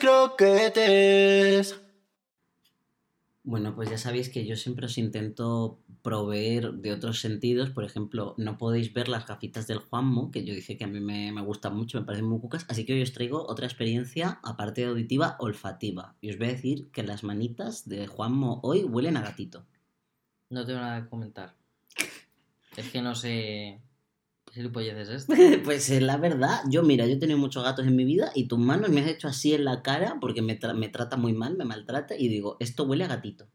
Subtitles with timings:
[0.00, 1.80] croquetes.
[3.42, 7.70] Bueno, pues ya sabéis que yo siempre os intento proveer de otros sentidos.
[7.70, 11.00] Por ejemplo, no podéis ver las gafitas del Juanmo, que yo dije que a mí
[11.00, 12.66] me, me gustan mucho, me parecen muy cucas.
[12.68, 16.16] Así que hoy os traigo otra experiencia, aparte de auditiva, olfativa.
[16.20, 19.66] Y os voy a decir que las manitas de Juanmo hoy huelen a gatito.
[20.50, 21.54] No tengo nada que comentar.
[22.76, 23.80] Es que no sé.
[24.50, 25.26] ¿Qué gilipollez es
[25.64, 28.48] pues eh, la verdad, yo mira, yo he tenido muchos gatos en mi vida y
[28.48, 31.32] tus manos me has hecho así en la cara porque me, tra- me trata muy
[31.32, 33.48] mal, me maltrata y digo, esto huele a gatito.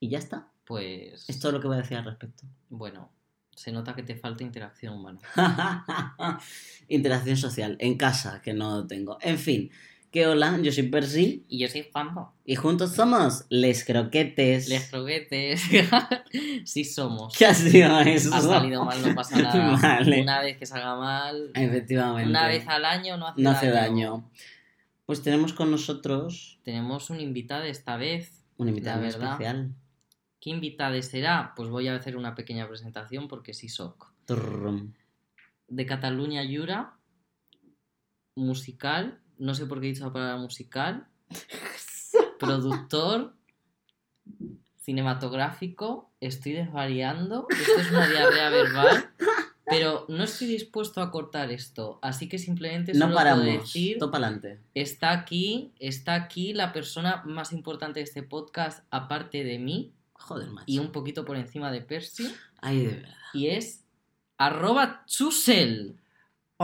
[0.00, 0.52] Y ya está.
[0.64, 1.28] Pues.
[1.28, 2.44] Es todo lo que voy a decir al respecto.
[2.68, 3.12] Bueno,
[3.54, 5.20] se nota que te falta interacción humana.
[6.88, 9.18] Interacción social, en casa, que no tengo.
[9.20, 9.70] En fin,
[10.12, 12.34] que hola, yo soy Percy Y yo soy Juanjo.
[12.44, 14.68] y juntos somos Les Croquetes.
[14.68, 15.62] Les croquetes.
[16.64, 17.34] sí somos.
[17.36, 18.32] ¿Qué ha sido eso?
[18.34, 19.76] Ha salido mal, no pasa nada.
[19.80, 20.20] Vale.
[20.22, 21.50] Una vez que salga mal.
[21.54, 22.28] Efectivamente.
[22.30, 23.58] Una vez al año no hace no daño.
[23.58, 24.30] hace daño.
[25.06, 28.44] Pues tenemos con nosotros Tenemos un invitado esta vez.
[28.58, 29.74] un invitado especial.
[30.40, 31.54] ¿Qué invitado será?
[31.56, 34.12] Pues voy a hacer una pequeña presentación porque sí soc.
[34.26, 34.92] Turrum.
[35.68, 36.98] De Cataluña Yura.
[38.36, 39.21] Musical.
[39.42, 41.06] No sé por qué he dicho la palabra musical.
[42.38, 43.34] Productor.
[44.76, 46.10] Cinematográfico.
[46.20, 47.46] Estoy desvariando.
[47.50, 49.10] Esto es una diarrea verbal.
[49.64, 51.98] Pero no estoy dispuesto a cortar esto.
[52.02, 53.44] Así que simplemente No solo paramos.
[53.44, 53.98] puedo decir.
[53.98, 54.60] Topa adelante.
[54.74, 60.50] Está aquí, está aquí la persona más importante de este podcast, aparte de mí, Joder,
[60.50, 60.64] macho.
[60.68, 63.14] y un poquito por encima de Percy, Ay, de verdad.
[63.34, 63.84] y es
[64.36, 65.96] arroba chusel.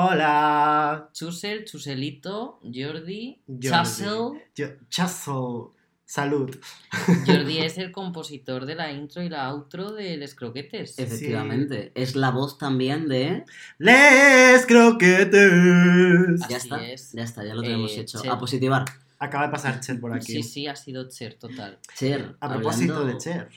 [0.00, 1.10] Hola.
[1.12, 3.68] Chusel, chuselito, Jordi, Jordi.
[3.68, 4.30] Chasel.
[4.54, 5.72] Yo.
[6.04, 6.56] Salud.
[7.26, 10.96] Jordi es el compositor de la intro y la outro de Les Croquetes.
[11.00, 11.90] Efectivamente.
[11.96, 13.44] Es la voz también de.
[13.78, 16.42] Les croquetes.
[16.42, 16.88] Así ya está.
[16.88, 17.12] es.
[17.12, 18.22] Ya está, ya lo tenemos Eh, hecho.
[18.22, 18.30] Cher.
[18.30, 18.84] A positivar.
[19.18, 20.32] Acaba de pasar Cher por aquí.
[20.32, 21.80] Sí, sí, ha sido Cher, total.
[21.96, 22.36] Cher.
[22.38, 23.48] A propósito hablando- de Cher.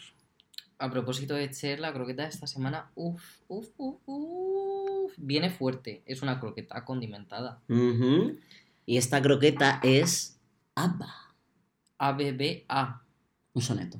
[0.79, 3.99] A propósito de Cher, la croqueta de esta semana, uff, uff, uff,
[5.11, 6.01] uff, viene fuerte.
[6.05, 7.61] Es una croqueta condimentada.
[8.85, 10.39] Y esta croqueta es.
[10.75, 11.13] ABBA.
[11.97, 13.01] ABBA.
[13.53, 13.99] Un soneto.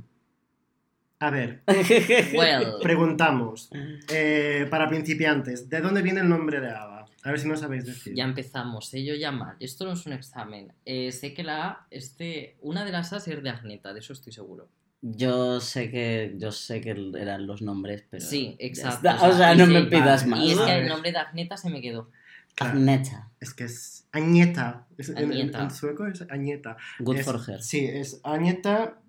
[1.19, 1.61] A ver,
[2.35, 2.77] Well.
[2.81, 3.69] preguntamos.
[4.09, 7.05] eh, para principiantes, ¿de dónde viene el nombre de Ava?
[7.23, 8.15] A ver si no sabéis decir.
[8.15, 9.03] Ya empezamos, ¿eh?
[9.05, 9.55] yo ya mal.
[9.59, 10.73] Esto no es un examen.
[10.83, 14.13] Eh, sé que la A, este, una de las A es de Agneta, de eso
[14.13, 14.67] estoy seguro.
[15.01, 16.35] Yo sé que.
[16.37, 18.23] Yo sé que eran los nombres, pero.
[18.23, 19.09] Sí, exacto.
[19.09, 19.27] está.
[19.27, 20.39] O sea, no y me pidas más.
[20.41, 22.09] Y es que el nombre de Agneta se me quedó.
[22.55, 23.29] Claro, Agneta.
[23.39, 24.85] es que es Añeta.
[24.97, 25.63] Es- en- en- Agneta.
[25.63, 26.77] En, sueco es Añeta.
[26.99, 27.63] Good Es- for her.
[27.63, 28.99] Sí, es Añeta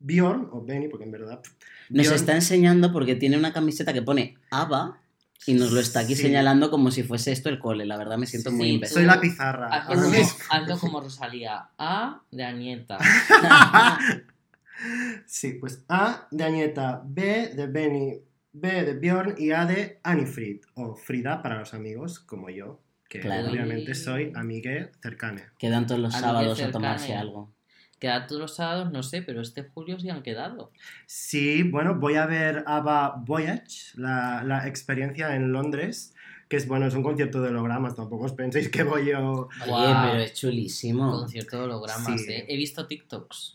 [0.00, 1.40] Bjorn, o Benny, porque en verdad.
[1.90, 4.98] Nos Bjorn- está enseñando porque tiene una camiseta que pone ABBA
[5.46, 6.22] y nos lo está aquí Sí.
[6.22, 7.84] señalando como si fuese esto el cole.
[7.86, 8.94] La verdad me siento Sí, muy sí, imbécil.
[8.94, 9.68] Soy la pizarra.
[9.68, 11.68] Hazlo ahora como, hazlo como Rosalía.
[11.78, 12.98] A de Agneta.
[15.26, 18.20] Sí, pues A de Añeta, B de Benny,
[18.52, 23.20] B de Bjorn y A de Anifrid, o Frida para los amigos, como yo, que
[23.20, 23.50] Claro.
[23.50, 25.44] obviamente soy amigue cercane.
[25.58, 27.52] Quedan todos los sábados a tomarse algo.
[27.98, 30.70] Queda todos los sábados, no sé, pero este julio sí han quedado.
[31.06, 36.14] Sí, bueno, voy a ver Ava Voyage, la, la experiencia en Londres,
[36.48, 39.48] que es, bueno, es un concierto de hologramas, tampoco os penséis que voy yo...
[39.62, 40.10] Oye, Guau.
[40.10, 41.10] pero es chulísimo.
[41.10, 42.30] Concierto de hologramas, Sí.
[42.30, 42.44] ¿eh?
[42.48, 43.54] He visto TikToks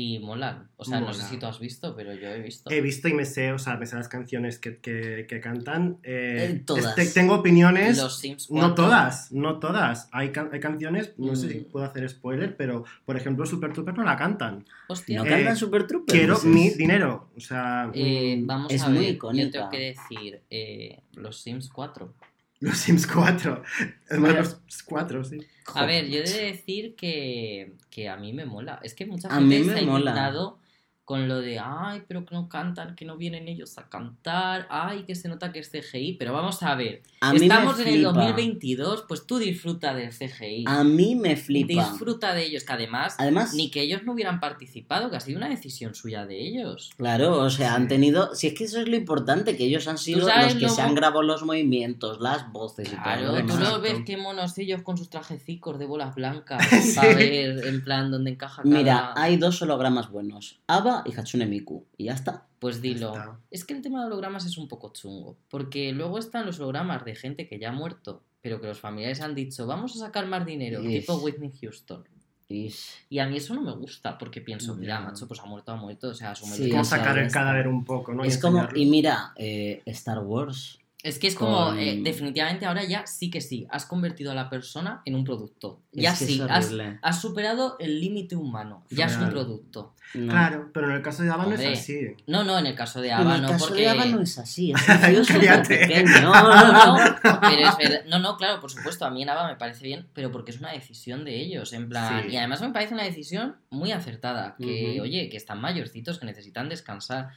[0.00, 0.68] y molan.
[0.76, 2.70] O sea, no sé si tú has visto, pero yo he visto.
[2.70, 5.98] He visto y me sé, o sea, me sé las canciones que, que- que cantan.
[6.04, 6.96] eh, Eh, todas.
[6.96, 7.98] este- tengo opiniones...
[7.98, 8.74] Los Sims No 4.
[8.76, 10.08] todas, no todas.
[10.12, 11.64] Hay, can- hay canciones, no sé si Mm.
[11.64, 14.64] puedo hacer spoiler, pero por ejemplo Super Trooper no la cantan.
[14.86, 15.18] Hostia.
[15.18, 16.16] ¿No Eh, cantan Super Troopers?
[16.16, 17.30] Quiero mi dinero.
[17.36, 19.44] O sea, Eh, mm, vamos es a muy ver, icónica.
[19.46, 22.14] yo tengo que decir eh, los Sims 4.
[22.60, 23.62] Los Sims 4.
[24.10, 24.38] Es más, Mira.
[24.38, 25.48] los 4, sí.
[25.74, 28.80] A ver, yo he de decir que, que a mí me mola.
[28.82, 30.20] Es que mucha A gente mí me se ha mola.
[30.20, 30.60] indignado
[31.08, 35.04] con lo de, ay, pero que no cantan, que no vienen ellos a cantar, ay,
[35.04, 36.18] que se nota que es CGI.
[36.18, 38.12] Pero vamos a ver, A estamos en el flipa.
[38.12, 40.64] 2022, pues tú disfruta del CGI.
[40.66, 41.72] A mí me flipa.
[41.72, 45.38] Disfruta de ellos, que además, Además, ni que ellos no hubieran participado, que ha sido
[45.38, 46.90] una decisión suya de ellos.
[46.98, 48.34] claro, o sea, han tenido.
[48.34, 50.82] Si es que eso es lo importante, que ellos han sido los que lo se
[50.82, 53.40] han grabado los movimientos, las voces y Claro, todo.
[53.40, 56.94] lo tú lo ves qué monos ellos con sus trajecicos de bolas blancas Sí.
[56.96, 58.74] para ver en plan dónde encaja cada...
[58.76, 61.84] Mira, hay dos hologramas buenos: Ava y Hatsune Miku.
[61.96, 62.46] Y ya está.
[62.58, 63.08] Pues dilo.
[63.08, 63.38] Está.
[63.50, 67.04] Es que el tema de hologramas es un poco chungo, porque luego están los hologramas
[67.04, 70.26] de gente que ya ha muerto, pero que los familiares han dicho, vamos a sacar
[70.26, 71.00] más dinero, Ish.
[71.00, 72.04] tipo Whitney Houston.
[72.48, 72.72] Y
[73.10, 75.76] Y a mí eso no me gusta, porque pienso, mira, macho, pues ha muerto, ha
[75.76, 78.24] muerto, o sea, asume Sí, el Como sacar el cadáver un poco, ¿no?
[78.24, 78.58] Y es como.
[78.58, 78.80] enseñarlo.
[78.80, 80.78] Y mira, eh, Star Wars.
[81.08, 84.34] Es que es como, Con- eh, definitivamente ahora ya sí que sí, has convertido a
[84.34, 85.80] la persona en un producto.
[85.92, 86.72] Ya Es que sí, es
[87.02, 88.84] has, superado el límite humano.
[88.90, 89.94] Ya es un producto.
[90.14, 90.32] No.
[90.32, 92.14] Claro, pero en el caso de Ava no es así.
[92.26, 93.82] No, no, en el caso de En Ava el no, caso porque...
[93.82, 94.88] de Ava no es así, es.
[96.22, 98.04] No, no, no, pero es verdad.
[98.06, 100.58] No, no, claro, por supuesto, a mí en Ava me parece bien, pero porque es
[100.58, 102.24] una decisión de ellos, en plan.
[102.24, 102.32] Sí.
[102.32, 106.68] Y además me parece una decisión muy acertada, que, oye, que están mayorcitos, que necesitan
[106.68, 107.30] descansar.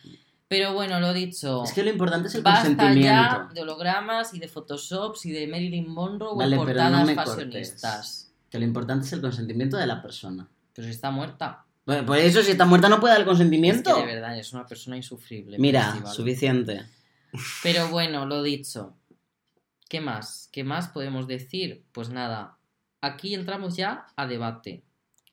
[0.52, 1.64] Pero bueno, lo dicho.
[1.64, 3.54] Es que lo importante es el Basta ya consentimiento.
[3.54, 8.34] de hologramas y de photoshops y de Marilyn Monroe Vale, pero portadas no fashionistas.
[8.50, 10.50] Que lo importante es el consentimiento de la persona.
[10.74, 11.64] Pero si está muerta.
[11.86, 13.96] Bueno, por eso, si está muerta, no puede dar el Es consentimiento.
[13.96, 15.58] que de verdad es una persona insufrible.
[15.58, 16.84] Mira, suficiente.
[17.64, 18.98] Pero bueno, lo dicho.
[19.88, 20.50] ¿Qué más?
[20.52, 21.86] ¿Qué más podemos decir?
[21.94, 22.58] Pues nada,
[23.00, 24.84] aquí entramos ya a debate.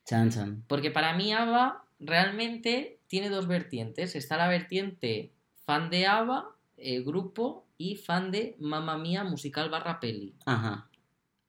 [0.05, 0.63] Chan, chan.
[0.65, 4.15] Porque para mí ABBA realmente tiene dos vertientes.
[4.15, 5.33] Está la vertiente
[5.65, 6.45] fan de ABBA,
[6.77, 10.35] eh, grupo, y fan de Mamma Mía musical barra peli.
[10.45, 10.87] Ajá.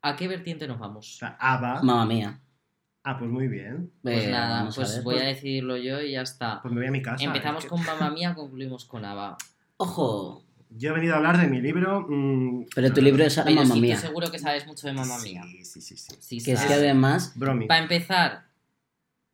[0.03, 1.17] ¿A qué vertiente nos O vamos?
[1.19, 1.83] sea, Ava.
[1.83, 2.41] Mamma mía.
[3.05, 3.91] Ah, pues muy bien.
[4.03, 6.61] Pues Eh, nada, a pues ver, voy a pues- decidirlo yo y ya está.
[6.63, 7.23] Pues me voy a mi casa.
[7.25, 9.37] Empezamos Es que con Mamma Mía, concluimos con ABBA.
[9.77, 10.43] Ojo.
[10.71, 12.07] Yo he venido a hablar de mi libro.
[12.09, 13.97] mm, Pero tu libro es Mamma mía.
[13.97, 15.43] seguro que sabes mucho de Mamma Mía.
[15.45, 15.97] Sí, sí, sí.
[15.97, 16.17] sí.
[16.21, 16.83] Sí, Que es que sabes.
[16.85, 17.33] además.
[17.37, 17.67] Bromi.
[17.67, 18.45] Para empezar,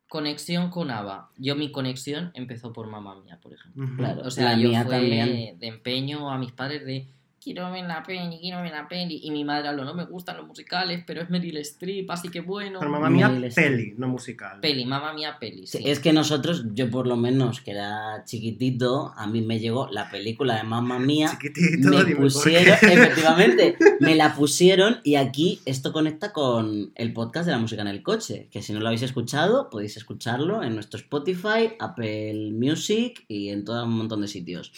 [0.07, 1.31] conexión con ABBA.
[1.37, 3.85] Yo mi conexión empezó por Mamma Mía, por ejemplo.
[3.97, 4.21] Claro.
[4.25, 5.59] O sea, La yo mía fue también.
[5.59, 7.07] de empeño a mis padres de
[7.47, 9.21] quiero ver la peli, quiero ver la peli.
[9.23, 12.41] Y mi madre habló, no me gustan los musicales, pero es Meryl Streep, así que
[12.41, 12.79] bueno.
[12.79, 13.67] Pero mamá mía, Meryl Streep.
[13.69, 14.59] peli, no musical.
[14.59, 15.65] Peli, Mamma Mía, peli.
[15.65, 15.79] Sí.
[15.85, 20.09] Es que nosotros, yo por lo menos, que era chiquitito, a mí me llegó la
[20.09, 21.29] película de Mamma Mía.
[21.31, 22.93] Chiquitito, me dime por pusieron, qué.
[22.93, 27.87] efectivamente, me la pusieron y aquí esto conecta con el podcast de la música en
[27.87, 33.23] el coche, que si no lo habéis escuchado, podéis escucharlo en nuestro Spotify, Apple Music
[33.27, 34.73] y en todo un montón de sitios.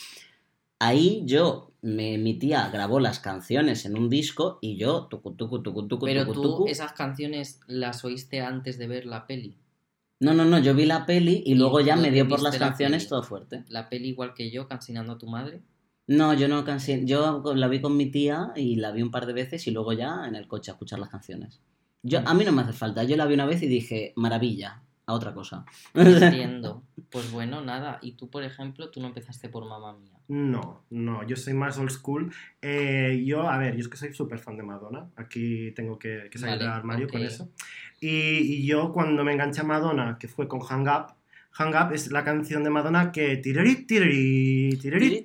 [0.79, 5.61] Ahí yo, me, mi tía grabó las canciones en un disco y yo, tucu, tucu,
[5.61, 6.67] tucu, tucu, Pero tucu, tú tucu.
[6.67, 9.57] esas canciones las oíste antes de ver la peli.
[10.21, 12.53] No, no, no, yo vi la peli y Y luego ya me dio por las
[12.53, 13.09] la canciones peli.
[13.09, 13.63] todo fuerte.
[13.69, 15.61] La peli igual que yo, cansinando a tu madre.
[16.07, 17.05] No, yo no cansé.
[17.05, 19.93] Yo la vi con mi tía y la vi un par de veces y luego
[19.93, 21.61] ya en el coche a escuchar las canciones.
[22.03, 23.03] Yo, a mí no me hace falta.
[23.03, 25.65] Yo la vi una vez y dije, maravilla, a otra cosa.
[25.93, 26.83] Entiendo.
[27.11, 27.97] Pues bueno, nada.
[28.03, 30.13] Y tú, por ejemplo, tú no empezaste por Mamma Mía.
[30.27, 32.31] No, no, yo soy más old school.
[32.61, 35.09] Eh, yo, a ver, yo es que soy súper fan de Madonna.
[35.15, 37.11] Aquí tengo que, que salir Vale, del armario ok.
[37.13, 37.49] con eso.
[37.99, 41.15] Y, y yo cuando me enganché a Madonna, que fue con Hang Up,
[41.53, 43.37] Hang Up es la canción de Madonna que...
[43.37, 44.77] Tiriri, tiriri.
[44.79, 45.23] Tirori,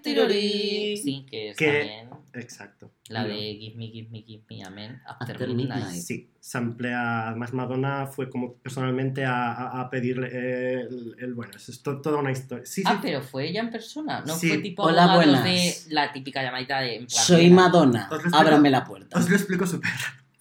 [0.00, 0.96] tirori.
[0.96, 2.91] Sí, que es Que- también Exacto.
[3.08, 3.28] La No.
[3.28, 5.02] de Give Me, Give Me, Give Me, Amen.
[5.06, 5.82] After, After Midnight.
[5.84, 6.02] Midnight.
[6.02, 11.52] Sí, samplea, además Madonna fue como personalmente a, a- a pedirle eh, el, el- bueno,
[11.56, 12.64] eso es to- toda una historia.
[12.64, 14.48] Sí, sí, Ah, pero fue ella en persona, no Sí.
[14.48, 15.44] fue tipo Hola, buenas.
[15.44, 19.18] de la típica llamadita de Soy Madonna, ábrame la puerta.
[19.18, 19.90] Os lo explico súper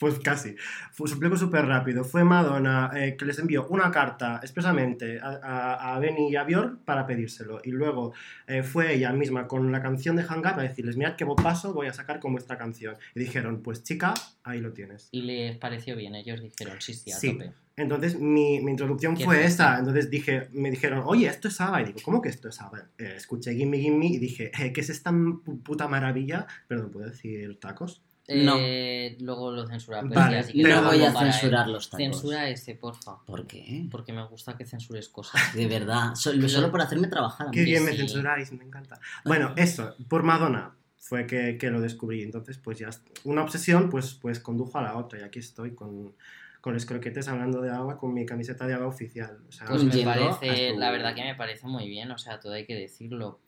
[0.02, 0.56] Pues casi.
[0.92, 2.04] Fu- Os lo explico súper rápido.
[2.04, 6.44] Fue Madonna eh, que les envió una carta expresamente a, a, a Benny y a
[6.44, 7.62] Björk para pedírselo.
[7.64, 8.12] Y luego
[8.48, 11.74] eh, fue ella misma con la canción de Hang Up a decirles, mirad qué paso
[11.74, 12.96] voy a sacar con vuestra canción.
[13.16, 14.14] Y dijeron, pues chica,
[14.44, 15.08] ahí lo tienes.
[15.12, 17.34] Y les pareció bien, ellos dijeron, sí, sí, a Sí.
[17.34, 17.52] tope.
[17.78, 19.78] Entonces mi, mi introducción fue esa.
[19.80, 21.82] Entonces dije, me dijeron, oye, esto es ABBA.
[21.82, 22.88] Y digo, ¿cómo que esto es ABBA?
[22.98, 26.48] Eh, escuché Gimme Gimme y dije, ¿qué es esta pu- puta maravilla?
[26.68, 28.02] Perdón, ¿puedo decir tacos?
[28.30, 28.56] No.
[28.58, 30.02] Eh, luego lo censura.
[30.02, 31.14] pero Vale, sí, así que No voy a él.
[31.18, 32.04] censurar los tacos.
[32.06, 33.18] Censura ese, porfa.
[33.26, 33.88] ¿Por qué?
[33.92, 35.42] Porque me gusta que censures cosas.
[35.56, 37.56] De verdad, solo, solo por hacerme trabajar a mí.
[37.58, 39.00] Qué bien me censuráis, me encanta.
[39.26, 42.22] Bueno, eso, por Madonna fue que, que lo descubrí.
[42.24, 42.90] Entonces, pues ya
[43.24, 45.20] una obsesión pues, pues condujo a la otra.
[45.20, 46.14] Y aquí estoy con,
[46.62, 49.40] con los croquetes hablando de agua, con mi camiseta de agua oficial.
[49.50, 52.54] O sea, Pues me parece, la verdad que me parece muy bien, o sea, todo
[52.54, 53.40] hay que decirlo.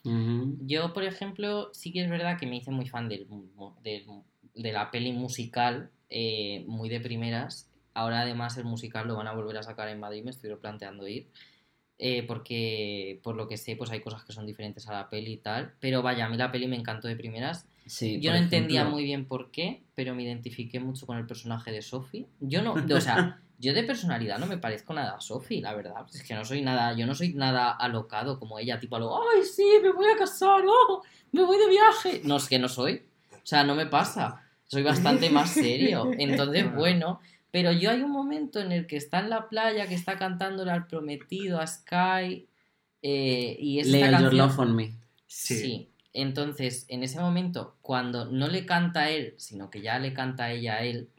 [0.62, 3.27] Yo, por ejemplo, sí que es verdad que me hice muy fan del,
[3.83, 4.05] del-
[4.55, 7.69] de la peli musical, eh, muy de primeras.
[7.93, 11.07] Ahora además el musical lo van a volver a sacar en Madrid, me estoy planteando
[11.07, 11.27] ir.
[12.00, 15.33] eh, porque por lo que sé, pues hay cosas que son diferentes a la peli
[15.33, 15.74] y tal.
[15.79, 17.65] Pero vaya, a mí la peli me encantó de primeras.
[17.86, 21.72] Sí, Yo no entendía muy bien por qué, pero me identifiqué mucho con el personaje
[21.72, 22.25] de Sophie.
[22.39, 26.05] Yo no, o sea, yo de personalidad no me parezco nada a Sophie, la verdad.
[26.13, 29.43] Es que no soy nada, yo no soy nada alocado como ella, tipo algo, ay,
[29.43, 32.22] sí, me voy a casar, oh, me voy de viaje.
[32.24, 33.03] No, es que no soy.
[33.31, 34.42] O sea, no me pasa.
[34.65, 36.12] Soy bastante más serio.
[36.17, 37.20] Entonces, bueno,
[37.51, 40.72] pero yo hay un momento en el que está en la playa, que está cantándole
[40.72, 42.48] al prometido, a Sky,
[43.01, 44.38] eh, y esta All Your canción...
[44.38, 44.93] Love on Me.
[45.27, 45.55] sí.
[45.55, 45.89] Sí.
[46.15, 50.51] Entonces, en ese momento, cuando no le canta a él, sino que ya le canta
[50.51, 51.10] ella a él,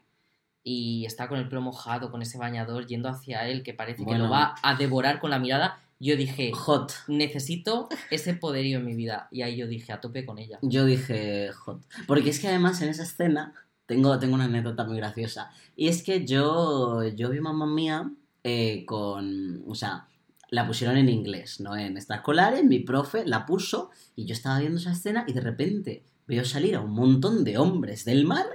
[0.63, 4.17] y está con el pelo mojado, con ese bañador, yendo hacia él, que parece que
[4.17, 6.91] lo va a devorar con la mirada, yo dije, Hot.
[7.07, 9.27] necesito ese poderío en mi vida.
[9.31, 10.59] Y ahí yo dije, a tope con ella.
[10.61, 11.81] Yo dije hot.
[12.07, 13.53] Porque es que además en esa escena
[13.85, 15.51] tengo, tengo una anécdota muy graciosa.
[15.75, 18.11] Y es que yo, yo vi Mamma Mía
[18.43, 19.63] eh, con.
[19.67, 20.07] O sea,
[20.49, 21.75] la pusieron en inglés, ¿no?
[21.75, 26.03] En extraescolares, mi profe la puso y yo estaba viendo esa escena y de repente
[26.27, 28.45] veo salir a un montón de hombres del mar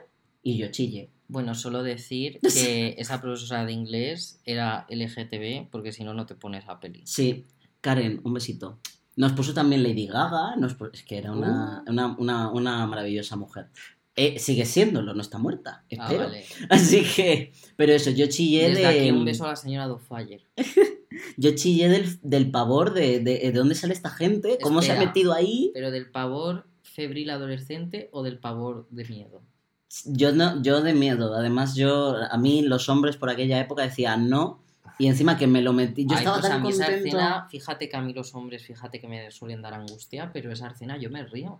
[0.42, 1.10] y yo chille.
[1.30, 6.34] Bueno, solo decir que esa profesora de inglés era LGTB, porque si no, no te
[6.34, 7.02] pones a peli.
[7.04, 7.46] Sí,
[7.80, 8.78] Karen, un besito.
[9.16, 13.36] Nos puso también Lady Gaga, nos pu- es que era una, una, una, una maravillosa
[13.36, 13.66] mujer.
[14.16, 16.24] Eh, sigue siéndolo, no está muerta, Ah, espero.
[16.24, 16.44] vale.
[16.68, 18.86] Así que, pero eso, yo chillé Desde de...
[18.86, 20.42] aquí un beso a la señora Dofire.
[21.36, 24.98] Yo chillé del, del pavor de, de, de dónde sale esta gente, cómo se ha
[24.98, 25.70] metido ahí.
[25.74, 29.42] Pero del pavor febril adolescente o del pavor de miedo.
[30.04, 31.34] Yo no, yo de miedo.
[31.34, 34.60] Además, yo, a mí los hombres por aquella época decían no.
[34.98, 36.04] Y encima que me lo metí.
[36.04, 37.06] Yo Ay, estaba pues a tan mí esa contento.
[37.08, 40.68] escena, fíjate que a mí los hombres, fíjate que me suelen dar angustia, pero esa
[40.68, 41.58] escena yo me río.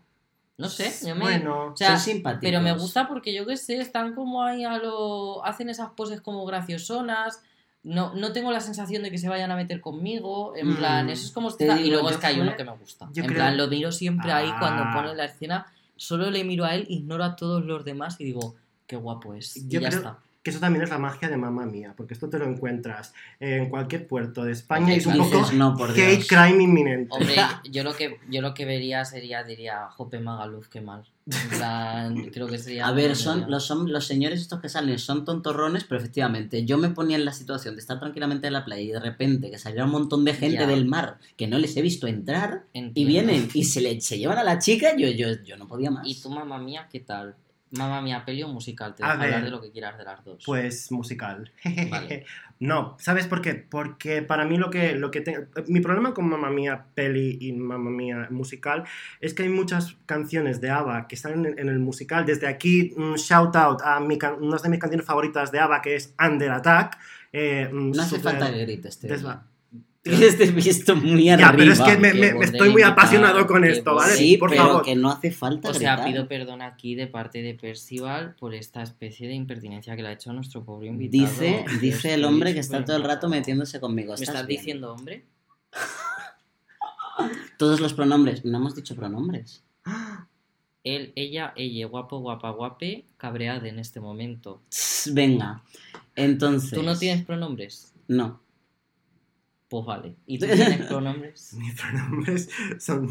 [0.59, 1.23] No sé, yo me...
[1.23, 2.43] Bueno, o sea, Son simpáticos.
[2.43, 5.43] Pero me gusta porque yo qué sé, están como ahí a lo.
[5.45, 7.41] hacen esas poses como graciosonas.
[7.83, 10.55] No, no tengo la sensación de que se vayan a meter conmigo.
[10.55, 10.77] En Mm.
[10.77, 11.51] plan, eso es como.
[11.57, 13.07] Te y digo, luego es que hay uno que me gusta.
[13.07, 14.93] en creo- plan, lo miro siempre ahí cuando Ah.
[14.95, 15.67] pone la escena.
[16.00, 18.54] Solo le miro a él, ignoro a todos los demás y digo,
[18.87, 19.54] qué guapo es.
[19.59, 20.19] Y Yo ya creo- está.
[20.42, 23.69] que eso también es la magia de mamá mía, porque esto te lo encuentras en
[23.69, 27.09] cualquier puerto de España y es un poco no, por hate crime inminente.
[27.11, 27.35] Hombre,
[27.71, 31.04] yo lo que yo lo que vería sería, diría, Jope Magaluf, qué mal.
[31.31, 32.87] En plan, creo que sería.
[32.87, 36.79] A ver, son los, son los señores estos que salen son tontorrones, pero efectivamente, yo
[36.79, 39.59] me ponía en la situación de estar tranquilamente en la playa y de repente que
[39.59, 40.67] saliera un montón de gente Ya.
[40.67, 44.39] del mar que no les he visto entrar y vienen y se le se llevan
[44.39, 46.07] a la chica, yo, yo, yo no podía más.
[46.07, 47.35] ¿Y tú, mamá mía, qué tal?
[47.73, 49.45] Mamá mía, peli o musical, te A dejo hablar ver.
[49.45, 50.43] de lo que quieras de las dos.
[50.45, 51.53] Pues musical.
[51.91, 52.25] Vale.
[52.59, 53.55] No, ¿sabes por qué?
[53.55, 57.53] Porque para mí lo que, lo que te- mi problema con Mamma Mía peli y
[57.53, 58.85] Mamma Mía musical
[59.21, 62.27] es que hay muchas canciones de ABBA que están en, en el musical.
[62.27, 65.81] Desde aquí, un shout out a mi can- una de mis canciones favoritas de ABBA
[65.81, 66.99] que es Under Attack.
[67.33, 69.07] Eh, mm, no hace falta que grites, te
[70.02, 71.50] de visto muy arriba.
[71.50, 73.95] Ya, pero es que me, estoy muy apasionado con esto.
[73.95, 74.14] ¿vale?
[74.14, 74.83] Sí, Por pero favor.
[74.83, 78.83] que no hace falta o sea, pido perdón aquí de parte de Percival por esta
[78.83, 81.25] especie de impertinencia que le ha hecho a nuestro pobre invitado.
[81.25, 84.14] Dice, dice el hombre que está todo el rato metiéndose conmigo.
[84.16, 84.59] ¿Me ¿Estás bien?
[84.61, 85.26] diciendo hombre?
[87.59, 88.45] Todos los pronombres.
[88.45, 89.62] No hemos dicho pronombres.
[90.83, 94.62] Él, ella, ella, guapo, guapa, guape, cabreade en este momento.
[95.12, 95.62] Venga.
[96.16, 96.71] Entonces.
[96.71, 97.92] ¿Tú no tienes pronombres?
[98.09, 98.40] No.
[99.71, 100.17] Pues vale.
[100.27, 101.55] ¿Y tú tienes pronombres?
[101.55, 103.09] Mis pronombres son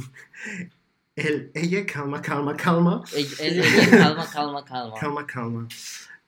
[1.15, 4.93] el, ella, calma, calma, calma, él- ella, calma, calma, calma.
[4.99, 5.67] calma, calma.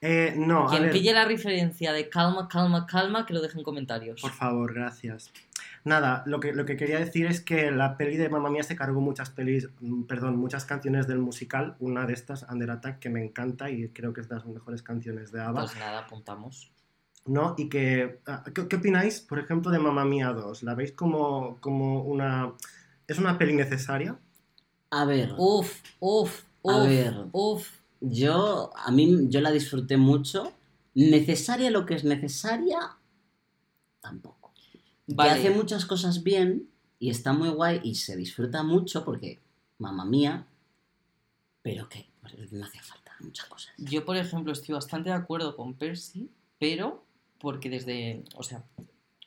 [0.03, 4.19] Eh, no, Quien pille la referencia de calma, calma, calma, que lo deje en comentarios.
[4.19, 5.31] por favor, gracias.
[5.83, 8.75] Nada, lo que, lo que quería decir es que la peli de Mamma Mía se
[8.75, 11.75] cargó muchas pelis, mm, perdón, muchas canciones del musical.
[11.79, 14.81] Una de estas, Under Attack, que me encanta y creo que es de las mejores
[14.81, 15.61] canciones de ABBA.
[15.61, 16.71] Pues nada, apuntamos.
[17.25, 17.55] ¿No?
[17.57, 20.63] Y que, ah, ¿qué, qué opináis, por ejemplo, de Mamma Mía 2?
[20.63, 22.53] ¿La veis como, como una...
[23.07, 24.17] ¿Es una peli necesaria?
[24.89, 25.33] A ver.
[25.37, 27.25] Uf, uf, uf, A ver.
[27.31, 27.67] uf.
[28.01, 30.51] Yo, a mí, yo la disfruté mucho.
[30.95, 32.79] Necesaria lo que es necesaria,
[34.01, 34.53] tampoco.
[35.07, 35.31] Que Vale.
[35.31, 36.67] hace muchas cosas bien
[36.99, 39.39] y está muy guay y se disfruta mucho porque,
[39.77, 40.47] mamá mía,
[41.61, 43.73] pero que pues, no hacía falta muchas cosas.
[43.77, 47.05] Yo, por ejemplo, estoy bastante de acuerdo con Percy, pero
[47.41, 48.63] porque desde, o sea,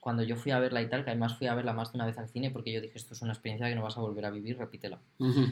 [0.00, 2.06] cuando yo fui a verla y tal, que además fui a verla más de una
[2.06, 4.24] vez al cine, porque yo dije, esto es una experiencia que no vas a volver
[4.26, 5.00] a vivir, repítela.
[5.18, 5.46] Ujú.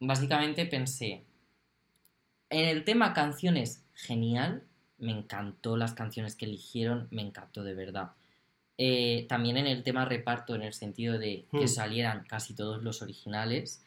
[0.00, 1.24] Básicamente pensé,
[2.50, 4.64] en el tema canciones, genial,
[4.98, 8.12] me encantó las canciones que eligieron, me encantó de verdad.
[8.78, 11.68] Eh, también en el tema reparto, en el sentido de que Hmm.
[11.68, 13.84] salieran casi todos los originales.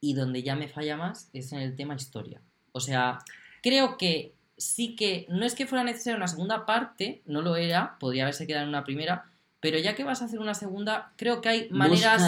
[0.00, 2.40] Y donde ya me falla más es en el tema historia.
[2.72, 3.18] O sea,
[3.62, 7.96] creo que sí que no es que fuera necesaria una segunda parte, no lo era,
[7.98, 9.24] podría haberse quedado en una primera,
[9.58, 12.22] pero ya que vas a hacer una segunda, creo que hay maneras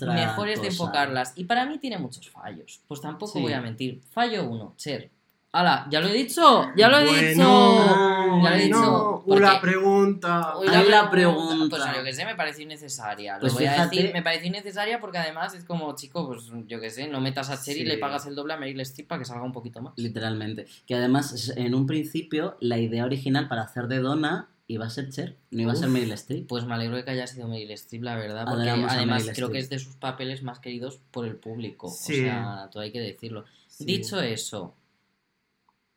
[0.00, 1.32] mejores de enfocarlas.
[1.36, 2.80] Y para mí tiene muchos fallos.
[2.88, 3.40] Pues tampoco Sí.
[3.42, 4.00] voy a mentir.
[4.10, 5.10] Fallo uno, Cher.
[5.50, 5.86] ¡Hala!
[5.90, 6.66] ¡Ya lo he dicho!
[6.76, 8.42] ¡Ya lo he Bueno, dicho!
[8.44, 9.22] Ya lo he dicho.
[9.26, 10.54] Una pregunta.
[10.90, 11.76] La pregunta.
[11.76, 13.34] Pues yo que sé, me pareció innecesaria.
[13.36, 16.50] Lo Pues voy a fíjate- decir, me pareció innecesaria porque además es como, chico, pues
[16.66, 19.08] yo que sé, no metas a Cher y le pagas el doble a Meryl Streep
[19.08, 19.94] para que salga un poquito más.
[19.96, 20.66] Literalmente.
[20.86, 25.08] Que además, en un principio, la idea original para hacer de Donna iba a ser
[25.08, 25.88] Cher, no iba a ser.
[25.88, 26.46] Meryl Streep.
[26.46, 29.26] Pues me alegro de que haya sido Meryl Streep, la verdad, porque Adoramos a además
[29.34, 31.88] creo que es de sus papeles más queridos por el público.
[31.88, 32.12] Sí.
[32.20, 33.46] O sea, todo hay que decirlo.
[33.66, 33.86] Sí.
[33.86, 34.74] Dicho eso,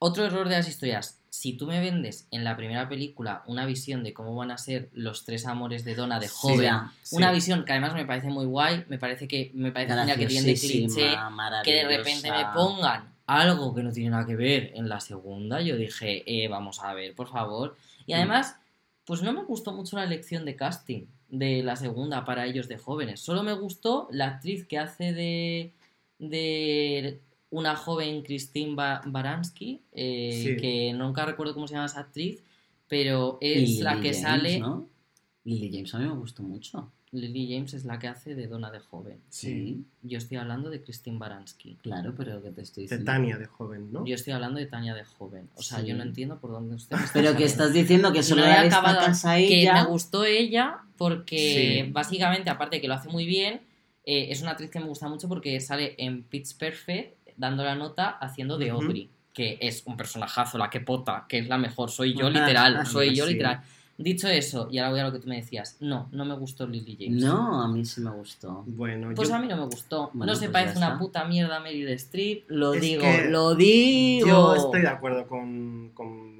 [0.03, 1.17] otro error de las historias.
[1.33, 4.89] si tú me vendes en la primera película una visión de cómo van a ser
[4.93, 7.15] los tres amores de Donna de joven, Sí.
[7.15, 10.47] una visión que además me parece muy guay, me parece que me parece que tiene
[10.47, 11.15] de cliché,
[11.63, 15.61] que de repente me pongan algo que no tiene nada que ver en la segunda,
[15.61, 17.77] yo dije, eh, vamos a ver, por favor.
[18.05, 18.15] Y Mm.
[18.17, 18.57] además,
[19.05, 22.77] pues no me gustó mucho la elección de casting de la segunda para ellos de
[22.77, 23.21] jóvenes.
[23.21, 25.71] Solo me gustó la actriz que hace de,
[26.19, 30.57] de una joven Christine Ba- Baranski, eh, Sí.
[30.57, 32.41] que nunca recuerdo cómo se llama esa actriz,
[32.87, 34.59] pero es Lily la que James, sale...
[34.59, 34.89] ¿no?
[35.43, 36.91] Lily James a mí me gustó mucho.
[37.13, 39.19] Lily James es la que hace de Donna de joven.
[39.27, 41.75] Sí, Yo estoy hablando de Christine Baranski.
[41.81, 43.05] claro, pero que te estoy De diciendo.
[43.11, 44.05] Tania de joven, ¿no?
[44.05, 45.49] Yo estoy hablando de Tania de joven.
[45.55, 45.87] O sea, Sí.
[45.87, 48.47] yo no entiendo por dónde usted me está Pero que estás diciendo que solo No
[48.47, 49.73] he la acabado- destacas a que ella.
[49.83, 51.91] me gustó ella porque Sí.
[51.91, 53.59] básicamente, aparte de que lo hace muy bien,
[54.05, 57.75] eh, es una actriz que me gusta mucho porque sale en Pitch Perfect dando la
[57.75, 58.83] nota haciendo de Ujú.
[58.83, 61.89] Audrey, que es un personajazo, la que pota, que es la mejor.
[61.91, 63.33] Soy yo literal, soy yo Sí.
[63.33, 63.61] literal.
[63.97, 66.65] Dicho eso, y ahora voy a lo que tú me decías, no, no me gustó
[66.65, 67.21] Lily James.
[67.23, 68.63] No, a mí sí me gustó.
[68.65, 70.09] Bueno, Pues yo, a mí no me gustó.
[70.13, 72.45] Bueno, no se pues parece una puta mierda a Meryl Streep.
[72.49, 74.27] Lo Es digo, lo digo.
[74.27, 76.30] yo estoy de acuerdo con, con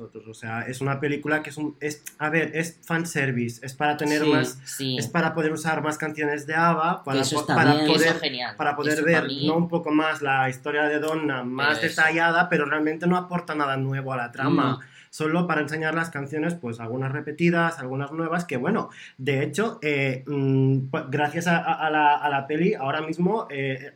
[0.00, 1.76] O sea, es una película que es un.
[1.80, 3.64] Es, a ver, es fanservice.
[3.64, 4.30] Es para tener Sí.
[4.30, 4.58] más.
[4.64, 7.04] Sí, Es para poder usar más canciones de ABBA.
[7.04, 7.86] Para, eso para bien.
[7.86, 8.56] poder genial.
[8.56, 9.56] para poder Eso ver ¿no?
[9.56, 12.00] un poco más la historia de Donna más Pero eso.
[12.02, 14.62] detallada, pero realmente no aporta nada nuevo a la trama.
[14.64, 14.78] No.
[15.10, 20.24] Solo para enseñar las canciones, pues algunas repetidas, algunas nuevas, que bueno, de hecho, eh,
[20.26, 23.92] mm, pues, gracias a la, a la peli, ahora mismo eh,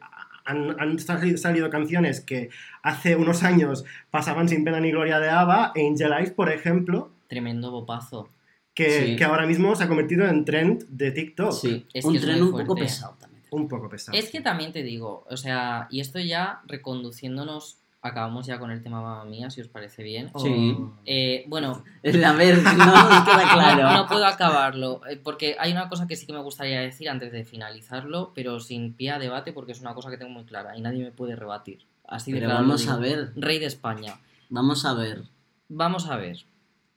[0.48, 2.50] han, han sali- salido canciones que
[2.82, 7.70] hace unos años pasaban sin pena ni gloria de ABBA, Angel Eyes, por ejemplo, Tremendo
[7.70, 8.28] bopazo.
[8.74, 9.16] que, Sí.
[9.16, 11.52] que ahora mismo se ha convertido en trend de TikTok.
[11.52, 13.42] Sí, Es un que es tren muy un poco pesado también.
[13.50, 14.16] Un poco pesado.
[14.16, 18.82] Es que también te digo, o sea, y esto ya reconduciéndonos, acabamos ya con el
[18.82, 20.30] tema mamá mía, si os parece bien.
[20.38, 20.76] Sí.
[21.04, 21.82] Eh, bueno,
[22.26, 23.82] A ver, no nos queda claro.
[23.82, 27.08] no, no puedo acabarlo, eh, porque hay una cosa que sí que me gustaría decir
[27.08, 30.44] antes de finalizarlo, pero sin pie a debate, porque es una cosa que tengo muy
[30.44, 31.84] clara y nadie me puede rebatir.
[32.06, 32.92] Así de Pero claro lo vamos digo.
[32.94, 34.18] a ver, Rey de España.
[34.48, 35.22] vamos a ver.
[35.68, 36.38] Vamos a ver.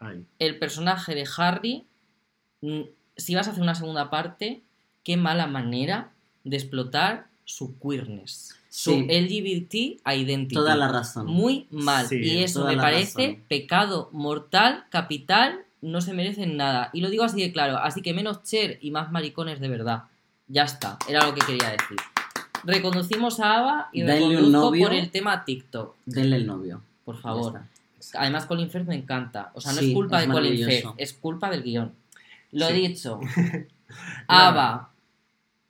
[0.04, 0.26] Ay.
[0.40, 1.86] el personaje de Harry,
[2.62, 2.82] mm,
[3.18, 4.64] si vas a hacer una segunda parte,
[5.04, 6.10] qué mala manera
[6.44, 9.06] de explotar su queerness, su Sí.
[9.10, 10.56] LGBT identity.
[10.56, 11.26] Toda la razón.
[11.28, 12.08] Muy mal.
[12.08, 13.44] Sí, y eso me parece razón.
[13.50, 16.90] pecado mortal, capital, no se merecen nada.
[16.94, 17.78] Y lo digo así de claro.
[17.80, 20.04] Así que menos Cher y más maricones de verdad.
[20.48, 21.98] Ya está, era lo que quería decir.
[22.64, 26.82] Reconducimos a Ava y reconduzco por el tema TikTok, Denle el novio.
[27.04, 27.60] por favor.
[28.16, 29.52] Además, Colin Firth me encanta.
[29.54, 30.66] O sea, no Sí, es culpa es de Colin.
[30.66, 31.94] Firth, es culpa del guion.
[32.54, 32.74] Lo Sí.
[32.74, 33.20] dicho.
[34.28, 34.92] Ava,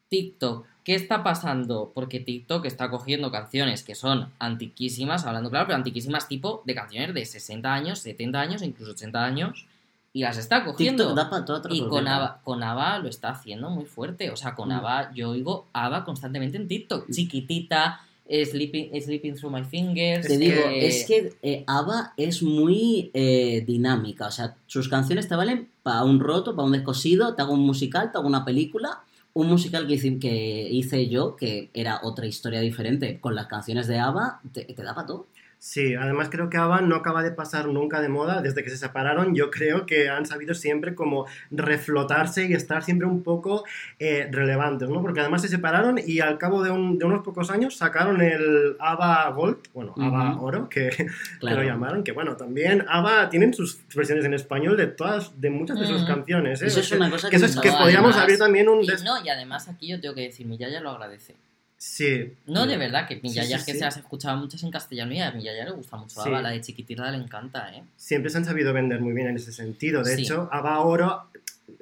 [0.09, 0.65] TikTok.
[0.83, 1.91] ¿Qué está pasando?
[1.93, 7.13] Porque TikTok está cogiendo canciones que son antiquísimas, hablando claro, pero antiquísimas tipo de canciones
[7.13, 9.67] de 60 años, 70 años, incluso 80 años,
[10.13, 11.03] y las está cogiendo.
[11.03, 12.07] TikTok da para todo otro Y con.
[12.07, 14.29] Ava, con Ava lo está haciendo muy fuerte.
[14.31, 14.71] O sea, con Mm.
[14.73, 17.09] Ava, yo oigo Ava constantemente en TikTok.
[17.11, 20.27] Chiquitita, eh, sleeping, sleeping Through My Fingers.
[20.27, 24.27] Te digo, que- es que eh, ABBA es muy eh, dinámica.
[24.27, 27.61] O sea, sus canciones te valen para un roto, para un descosido, te hago un
[27.61, 29.01] musical, te hago una película.
[29.33, 33.87] Un musical que hice, que hice yo, que era otra historia diferente, con las canciones
[33.87, 35.27] de ABBA, te, te da para todo.
[35.63, 38.41] Sí, además creo que ABBA no acaba de pasar nunca de moda.
[38.41, 43.05] Desde que se separaron, yo creo que han sabido siempre como reflotarse y estar siempre
[43.05, 43.63] un poco
[43.99, 45.03] eh, relevantes, ¿no?
[45.03, 48.75] Porque además se separaron y al cabo de, un- de unos pocos años sacaron el
[48.79, 50.41] ABBA Gold, bueno, ABBA.
[50.41, 50.89] Oro, que,
[51.41, 55.79] lo llamaron, que bueno, también ABBA tienen sus versiones en español de todas, de muchas
[55.79, 56.07] de sus Mm.
[56.07, 56.65] canciones, ¿eh?
[56.65, 58.83] Eso es una cosa que, que, eso es podríamos además- abrir también un...
[58.83, 61.35] Y no, y además aquí yo tengo que decir, mi Yaya lo agradece.
[61.83, 62.31] Sí.
[62.45, 63.79] No, de verdad, que mi Sí, Yaya sí, es que sí.
[63.79, 66.21] se las escuchaba muchas en castellano y a mi Yaya le gusta mucho.
[66.21, 67.81] Ava, la de Chiquitita le encanta, ¿eh?
[67.97, 70.03] siempre se han sabido vender muy bien en ese sentido.
[70.03, 71.23] De hecho, ABBA Oro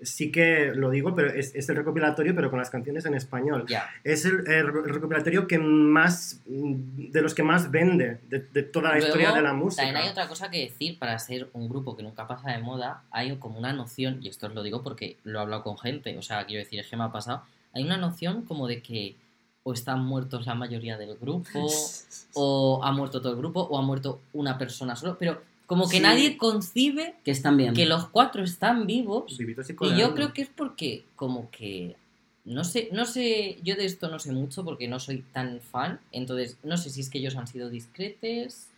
[0.02, 3.66] sí que lo digo, pero es, es el recopilatorio, pero con las canciones en español.
[4.06, 8.96] Es el, el recopilatorio que más, de los que más vende de, de toda la
[9.00, 9.84] Luego, historia de la música.
[9.84, 13.04] También hay otra cosa que decir para ser un grupo que nunca pasa de moda.
[13.12, 16.18] Hay como una noción, y esto os lo digo porque lo he hablado con gente,
[16.18, 17.44] o sea, quiero decir, es que me ha pasado.
[17.74, 19.18] Hay una noción como de que
[19.70, 21.68] o están muertos la mayoría del grupo,
[22.34, 25.98] o ha muerto todo el grupo, o ha muerto una persona solo, pero como que
[25.98, 26.04] Sí.
[26.04, 27.74] nadie concibe Que están bien.
[27.76, 29.38] que los cuatro están vivos.
[29.38, 31.96] Vivitos y Y yo creo que es porque, como que.
[32.46, 36.00] No sé, no sé, yo de esto no sé mucho porque no soy tan fan,
[36.12, 38.70] entonces no sé si es que ellos han sido discretes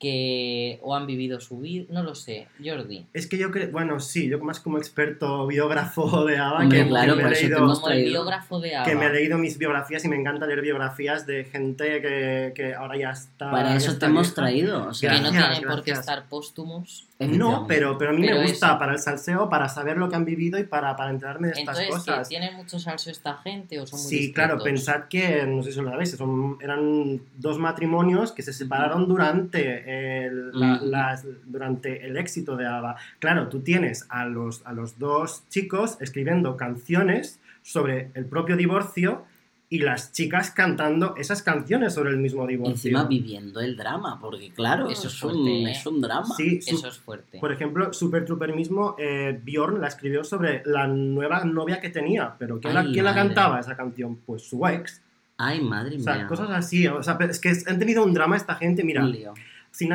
[0.00, 3.04] que o han vivido su vida, no lo sé, Jordi.
[3.12, 6.88] Es que yo creo, bueno, sí, yo más como experto biógrafo de ABBA, Hombre, que,
[6.88, 8.10] claro, que me he te leído, hemos Como el traído.
[8.22, 12.00] biógrafo de que me he leído mis biografías y me encanta leer biografías de gente
[12.00, 13.50] que, que ahora ya está.
[13.50, 14.34] Para eso te está hemos vieja.
[14.34, 14.88] traído.
[14.88, 17.06] O sea, Que no Gracias, tienen por qué estar póstumos.
[17.20, 18.78] No, pero, pero a mí Pero me gusta eso.
[18.78, 21.78] para el salseo, para saber lo que han vivido y para, para enterarme de estas
[21.78, 22.28] Entonces, ¿que cosas.
[22.30, 25.82] ¿tienen mucho salso esta gente o son muy Sí, claro, pensad que, no sé si
[25.82, 30.84] lo sabéis, son, eran dos matrimonios que se separaron durante el, la- Mm.
[30.90, 32.96] las- durante el éxito de ABBA.
[33.18, 39.24] Claro, tú tienes a los, a los dos chicos escribiendo canciones sobre el propio divorcio
[39.72, 42.72] y las chicas cantando esas canciones sobre el mismo divorcio.
[42.74, 45.70] Encima viviendo el drama, porque claro, Eso es, es un, fuerte, ¿eh?
[45.70, 46.34] es un drama.
[46.36, 47.38] Sí, su- Eso es fuerte.
[47.38, 52.34] por ejemplo, Super Trooper mismo, eh, Bjorn la escribió sobre la nueva novia que tenía,
[52.36, 54.16] pero ¿quién, la, quién la cantaba esa canción?
[54.26, 55.02] Pues su ex.
[55.42, 56.26] Ay, madre O sea, mía.
[56.26, 56.86] cosas así.
[56.88, 58.82] O sea, es que han tenido un drama esta gente.
[58.84, 59.32] Mira, Un lío.
[59.70, 59.92] Sin-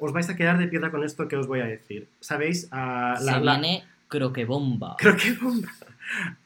[0.00, 2.08] os vais a quedar de piedra con esto que os voy a decir.
[2.20, 2.62] ¿Sabéis?
[2.62, 4.96] Se la, la- viene croquebomba.
[4.98, 5.68] creo que bomba.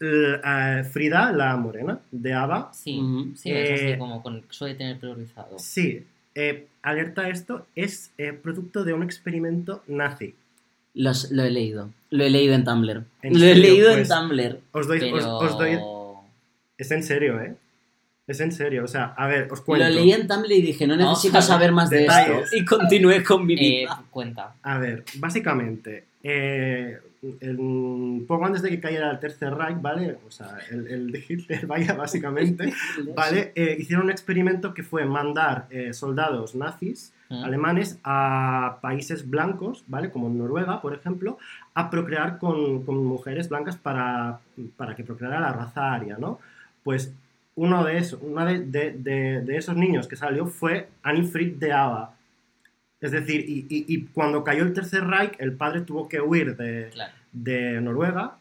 [0.00, 2.70] L- ah, Frida, la morena, de ABBA.
[2.72, 3.00] Sí,
[3.36, 5.58] sí, es Eh, así como con, suele tener pelo rizado.
[5.58, 6.04] Sí.
[6.34, 10.34] eh, alerta esto, es eh, producto de un experimento nazi.
[10.94, 11.90] Los- lo he leído.
[12.10, 13.02] Lo he leído en Tumblr.
[13.22, 14.60] ¿En lo he leído Pues- en Tumblr.
[14.72, 15.78] Os doy, os doy-
[16.78, 17.56] Es en serio, ¿eh?
[18.28, 18.84] Es en serio.
[18.84, 19.86] O sea, a ver, os cuento.
[19.88, 22.44] Lo leí en Tumblr y dije, no necesito saber saber más de detalles.
[22.44, 22.56] esto.
[22.56, 24.02] Y continué con mi Eh, vida.
[24.10, 24.54] cuenta.
[24.62, 26.98] A ver, básicamente, eh,
[28.26, 30.18] poco antes de que cayera el Tercer Reich, ¿vale?
[30.26, 32.72] O sea, el, el de Hitler, vaya, básicamente,
[33.16, 33.52] ¿vale?
[33.54, 37.44] Eh, hicieron un experimento que fue mandar eh, soldados nazis ¿Mm?
[37.44, 40.10] alemanes a países blancos, ¿vale?
[40.10, 41.38] Como Noruega, por ejemplo,
[41.74, 44.38] a procrear con, con mujeres blancas para,
[44.76, 46.38] para que procreara la raza aria, ¿no?
[46.84, 47.12] Pues
[47.58, 51.56] uno de esos, una de, de- de- de esos niños que salió fue Annie Fried
[51.56, 52.14] de Ava.
[53.00, 56.56] Es decir, y, y- y cuando cayó el Tercer Reich, el padre tuvo que huir
[56.56, 57.80] de, Claro.
[57.82, 58.36] Noruega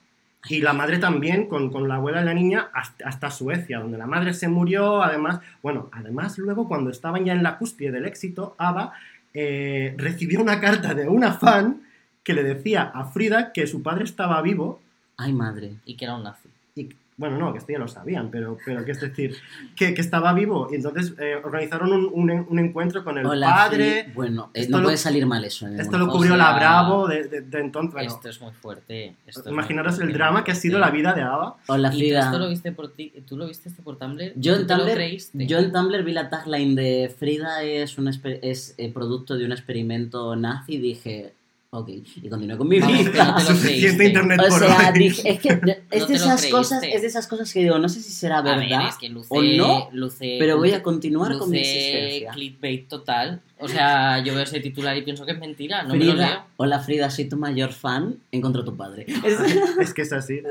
[0.50, 3.98] y la madre también con, con la abuela y la niña hasta, hasta Suecia, donde
[3.98, 8.06] la madre se murió, además, bueno, además luego cuando estaban ya en la cúspide del
[8.06, 8.94] éxito, Ava
[9.34, 11.82] eh, recibió una carta de una fan
[12.24, 14.80] que le decía a Frida que su padre estaba vivo
[15.18, 15.72] Ay, madre.
[15.86, 16.48] Y que era un nazi.
[17.18, 19.36] Bueno, no, que esto ya lo sabían, pero, pero que es decir,
[19.76, 23.48] que, que estaba vivo y entonces eh, organizaron un, un un encuentro con el Hola,
[23.56, 24.04] padre.
[24.04, 24.14] Fili.
[24.14, 25.66] Bueno, eh, Esto no lo- puede salir mal eso.
[25.66, 27.94] en Esto ninguna lo O cubrió sea, la Bravo de, de- de entonces.
[27.94, 29.16] bueno, Esto es muy fuerte.
[29.26, 30.92] esto es muy imaginaros el fuerte, drama que ha sido fuerte.
[30.92, 31.56] la vida de Ava.
[31.68, 32.20] Hola, ¿Y tú Frida.
[32.20, 33.14] esto lo viste por ti?
[33.28, 34.34] ¿Tú lo viste esto por Tumblr?
[34.36, 38.76] Yo ¿Tú en, Tumblr, yo en Tumblr vi la tagline de Frida es, un es
[38.78, 41.34] eh, producto de un experimento nazi y dije,
[41.70, 43.26] ok, y continué con mi Vamos, vida.
[43.32, 44.06] no te lo creíste.
[44.08, 45.00] internet O por sea, hoy.
[45.00, 45.50] dije, es que
[45.92, 46.50] es No de lo esas creíste.
[46.52, 48.96] cosas, es de esas cosas que digo, no sé si será A ver, verdad, es
[48.98, 52.32] que luce, o no, luce, pero voy a luce- continuar con mi luce existencia.
[52.32, 53.42] clickbait total.
[53.60, 55.82] O sea, yo veo ese titular y pienso que es mentira.
[55.84, 56.14] No me lo leo.
[56.16, 59.06] Frida, hola Frida, soy tu mayor fan, encontró tu padre.
[59.26, 59.40] Es
[59.80, 60.42] Es que es así.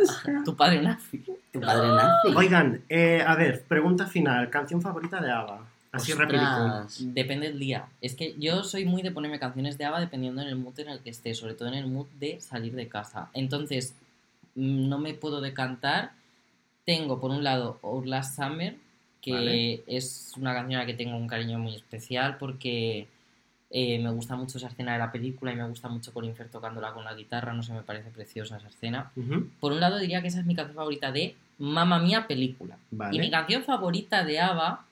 [0.45, 1.23] Tu padre nazi.
[1.53, 2.29] tu padre nazi.
[2.37, 4.51] Oigan, eh, a ver, pregunta final.
[4.51, 5.61] ¿Canción favorita de Ava?
[5.97, 6.13] Así.
[6.13, 6.99] Ostras.
[7.15, 7.87] Depende del día.
[8.01, 10.89] Es que yo soy muy de ponerme canciones de ABBA dependiendo en el mood en
[10.89, 13.31] el que esté, sobre todo en el mood de salir de casa.
[13.33, 13.95] Entonces,
[14.55, 16.13] mm, no me puedo decantar.
[16.85, 18.77] Tengo, por un lado, Our Last Summer,
[19.21, 19.83] que Vale.
[19.87, 23.09] es una canción a la que tengo un cariño muy especial porque
[23.71, 26.53] eh, me gusta mucho esa escena de la película y me gusta mucho Colin Firth
[26.53, 29.11] tocándola con la guitarra, no sé, me parece preciosa esa escena.
[29.59, 32.79] Por un lado, diría que esa es mi canción favorita de Mamma Mía película.
[32.93, 33.17] Vale.
[33.17, 34.87] Y mi canción favorita de ABBA,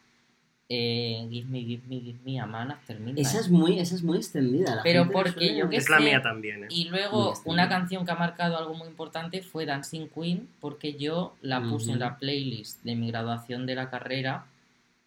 [0.69, 3.27] eh, Give Me, Give Me, Give Me a Man After Midnight.
[3.27, 4.77] Esa es muy, esa es muy extendida.
[4.77, 6.65] la Pero gente porque suele- yo que Es la mía también.
[6.65, 6.69] ¿eh?
[6.71, 11.35] Y luego una canción que ha marcado algo muy importante fue Dancing Queen, porque yo
[11.43, 14.47] la puse en la playlist de mi graduación de la carrera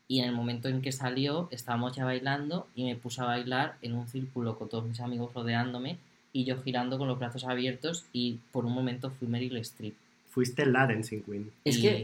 [0.07, 3.75] y en el momento en que salió estábamos ya bailando y me puse a bailar
[3.81, 5.97] en un círculo con todos mis amigos rodeándome
[6.31, 9.95] y yo girando con los brazos abiertos y por un momento fui Meryl Streep.
[10.29, 11.51] Fuiste la Dancing Queen.
[11.65, 12.03] Es y que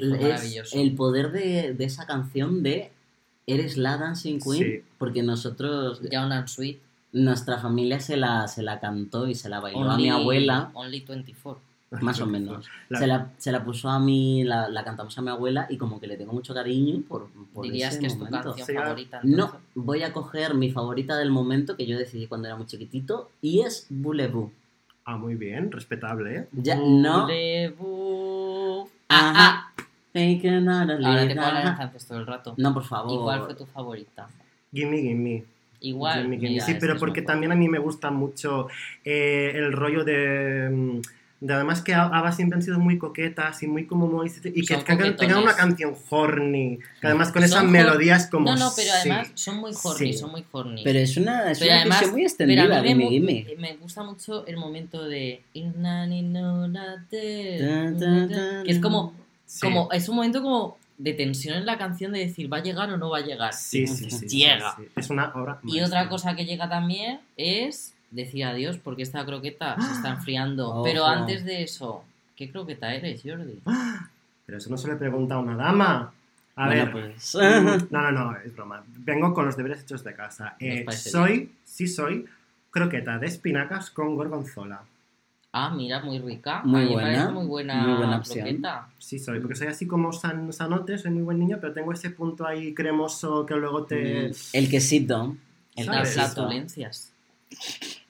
[0.60, 2.92] es el poder de, de esa canción de
[3.46, 4.84] Eres la Dancing Queen, Sí.
[4.98, 6.80] porque nosotros, and Sweet.
[7.12, 11.02] nuestra familia se la, se la cantó y se la bailó a mi abuela, Only
[11.02, 11.62] 24.
[12.02, 12.66] más o menos.
[12.90, 15.78] La- Se, la, se la puso a mí, la, la cantamos a mi abuela y
[15.78, 18.74] como que le tengo mucho cariño por, por Dirías ese que es tu canción Sí,
[18.74, 19.20] favorita.
[19.24, 23.30] No, voy a coger mi favorita del momento que yo decidí cuando era muy chiquitito
[23.42, 24.52] y es Boulevou.
[25.06, 26.48] Ah, muy bien, respetable, ¿eh?
[26.54, 27.28] Ya, no.
[27.28, 27.30] Ajá.
[27.30, 27.68] Take
[29.10, 29.53] another
[31.08, 31.34] Ahora te
[31.70, 31.76] ajá.
[31.76, 32.54] francés todo el rato.
[32.58, 33.14] No, por favor.
[33.14, 34.28] ¿Y cuál fue tu favorita?
[34.72, 35.44] Gimme, gimme.
[35.82, 36.22] Igual.
[36.22, 36.50] Gimme, gimme.
[36.52, 38.68] mira, Sí, pero que porque también a mí me gusta mucho
[39.04, 41.02] eh, el rollo de, mm,
[41.46, 44.32] De además que Ava siempre han sido muy coquetas y muy como muy...
[44.46, 48.46] Y que Son tengan, una canción horny, que además con esas melodías como...
[48.46, 49.10] No, no, pero sí.
[49.10, 50.18] además son muy horny, Sí.
[50.18, 50.82] son muy horny.
[50.86, 53.56] Pero es una, es Pero una además- muy Pero a extendida, mí gimme, me, gimme.
[53.60, 55.44] me gusta mucho el momento de
[58.64, 59.14] que es como,
[59.46, 59.60] Sí.
[59.62, 62.90] como es un momento como de tensión en la canción de decir va a llegar
[62.92, 63.54] o no va a llegar.
[63.54, 64.76] Sí, sí, sí, Llega.
[64.78, 64.84] sí.
[64.96, 65.86] Es una obra Y maestra.
[66.02, 70.70] otra cosa que llega también es decir adiós porque esta croqueta se está enfriando.
[70.70, 70.84] Ojo.
[70.84, 72.04] Pero antes de eso,
[72.36, 73.60] ¿qué croqueta eres, Jordi?
[74.46, 76.14] Pero eso no se le pregunta a una dama.
[76.56, 76.92] A Bueno, ver...
[76.92, 77.36] pues.
[77.36, 78.84] Mm, No, no, no, es broma.
[78.88, 80.56] Vengo con los deberes hechos de casa.
[80.60, 82.26] Eh, soy, sí soy,
[82.70, 84.82] croqueta de espinacas con gorgonzola.
[85.56, 86.64] Ah, mira, muy rica.
[86.66, 88.40] Muy buena, parece muy buena, muy buena opción.
[88.46, 88.88] croqueta.
[88.98, 92.10] Sí soy, porque soy así como san, sanote, soy muy buen niño, pero tengo ese
[92.10, 94.30] punto ahí cremoso que luego te...
[94.30, 95.36] Mm, El quesito.
[95.76, 96.26] El quesito.
[96.26, 97.12] flatulencias.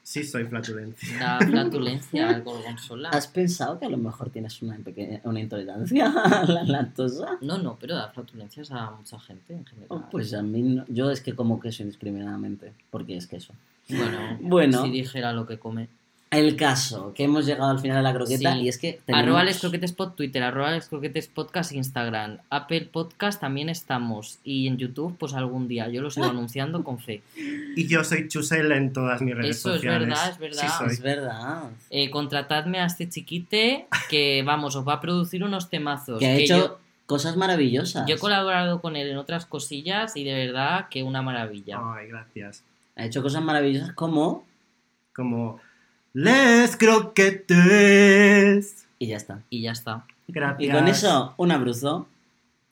[0.01, 1.17] Sí soy flatulencia.
[1.19, 3.09] Da flatulencia al gorgonzola.
[3.09, 7.37] ¿Has pensado que a lo mejor tienes una, pequeña, una intolerancia a la lactosa?
[7.41, 9.87] No, no, pero da flatulencias a mucha gente en general.
[9.89, 10.85] Oh, pues a mí no.
[10.87, 13.53] Yo es que como queso indiscriminadamente, porque es queso.
[13.89, 14.83] Bueno, Bueno.
[14.85, 15.89] si dijera lo que come.
[16.37, 18.59] El caso, que hemos llegado al final de la croqueta Sí.
[18.61, 19.23] y es que tenemos...
[19.25, 24.67] Arroba les croquetes pod Twitter, arroba les croquetes podcast Instagram, Apple Podcast también estamos y
[24.67, 27.21] en YouTube pues algún día, yo lo sigo anunciando con fe.
[27.75, 30.07] Y yo soy Chusel en todas mis redes Eso es sociales.
[30.09, 30.73] verdad, es verdad.
[30.79, 30.85] Sí.
[30.93, 31.63] Es verdad.
[31.89, 36.19] Eh, contratadme a este chiquite que vamos, os va a producir unos temazos.
[36.19, 38.07] Que ha que hecho yo, cosas maravillosas.
[38.07, 41.79] yo he colaborado con él en otras cosillas y de verdad que una maravilla.
[41.95, 42.63] Ay, gracias.
[42.95, 44.45] Ha hecho cosas maravillosas como...
[45.15, 45.59] Como...
[46.15, 47.55] Les croquetes.
[48.99, 49.41] Y ya está.
[49.49, 50.05] Y ya está.
[50.27, 50.69] Gracias.
[50.69, 52.07] Y con eso, un abruzo.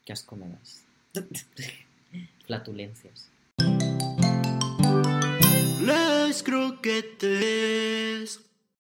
[0.06, 0.84] Qué asco me das.
[2.46, 3.32] Flatulencias.
[5.82, 8.42] Les croquetes.